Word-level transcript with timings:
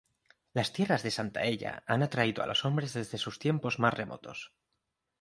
Las 0.53 0.73
tierras 0.73 1.03
de 1.03 1.11
Santaella 1.11 1.83
han 1.85 2.01
atraído 2.01 2.41
a 2.41 2.47
los 2.47 2.65
hombres 2.65 2.93
desde 2.93 3.19
sus 3.19 3.37
tiempos 3.37 3.77
más 3.77 3.93
remotos. 3.93 4.51